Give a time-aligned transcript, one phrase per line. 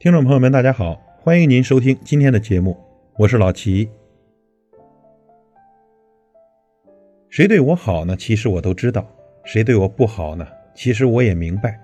[0.00, 2.74] 听众朋友们，大家好，欢迎您收听今天的节目，
[3.18, 3.86] 我是老齐。
[7.28, 8.16] 谁对我好呢？
[8.16, 9.02] 其实我都知道；
[9.44, 10.48] 谁对我不好呢？
[10.74, 11.78] 其实我也明白。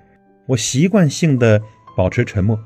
[0.47, 1.61] 我习惯性的
[1.95, 2.59] 保持沉默，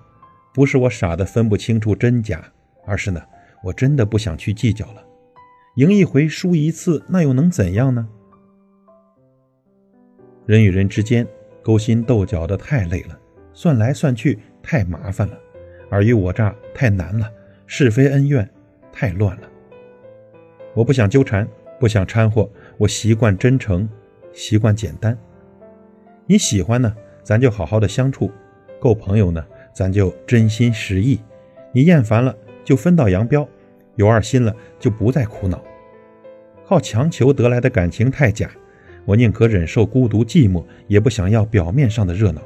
[0.54, 2.44] 不是我傻的分不清楚真假，
[2.86, 3.20] 而是呢，
[3.64, 5.04] 我真的不想去计较了。
[5.74, 8.08] 赢一回，输一次，那又能怎样呢？
[10.46, 11.26] 人与人之间
[11.60, 13.18] 勾心斗角的太累了，
[13.52, 14.38] 算来算去。
[14.62, 15.40] 太麻烦了，
[15.90, 17.30] 尔虞我诈太难了，
[17.66, 18.48] 是非恩怨
[18.92, 19.42] 太乱了。
[20.72, 21.46] 我不想纠缠，
[21.78, 23.88] 不想掺和，我习惯真诚，
[24.32, 25.18] 习惯简单。
[26.26, 26.94] 你喜欢呢，
[27.24, 28.30] 咱就好好的相处；
[28.78, 31.20] 够朋友呢，咱就真心实意。
[31.72, 33.44] 你厌烦了，就分道扬镳；
[33.96, 35.60] 有二心了，就不再苦恼。
[36.64, 38.48] 靠强求得来的感情太假，
[39.04, 42.40] 我宁可忍受孤独寂寞，也不想要表面上的热闹。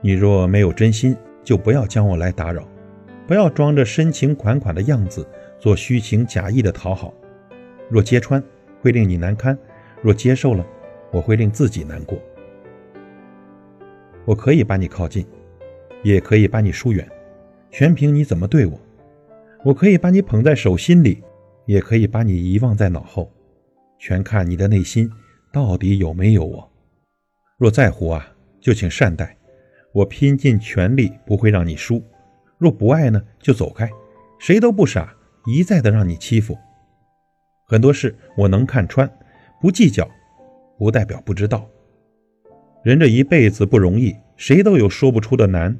[0.00, 2.66] 你若没有真心，就不要将我来打扰，
[3.24, 5.24] 不要装着深情款款的样子，
[5.60, 7.14] 做虚情假意的讨好。
[7.88, 8.42] 若揭穿，
[8.80, 9.56] 会令你难堪；
[10.02, 10.66] 若接受了，
[11.12, 12.18] 我会令自己难过。
[14.24, 15.24] 我可以把你靠近，
[16.02, 17.08] 也可以把你疏远，
[17.70, 18.76] 全凭你怎么对我。
[19.64, 21.22] 我可以把你捧在手心里，
[21.64, 23.32] 也可以把你遗忘在脑后，
[24.00, 25.08] 全看你的内心
[25.52, 26.68] 到底有没有我。
[27.56, 29.36] 若在乎啊，就请善待。
[29.96, 32.04] 我拼尽全力，不会让你输。
[32.58, 33.88] 若不爱呢，就走开。
[34.38, 35.14] 谁都不傻，
[35.46, 36.58] 一再的让你欺负。
[37.64, 39.10] 很多事我能看穿，
[39.58, 40.06] 不计较，
[40.76, 41.66] 不代表不知道。
[42.82, 45.74] 人这一辈子不容易，谁都有说不出的难。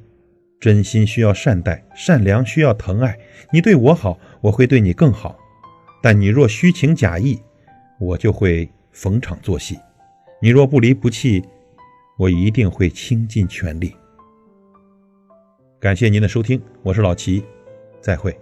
[0.58, 3.18] 真心需要善待，善良需要疼爱。
[3.52, 5.38] 你对我好，我会对你更好。
[6.02, 7.38] 但你若虚情假意，
[8.00, 9.78] 我就会逢场作戏。
[10.40, 11.44] 你若不离不弃，
[12.18, 13.94] 我一定会倾尽全力。
[15.78, 17.44] 感谢您的收听，我是老齐，
[18.00, 18.34] 再会。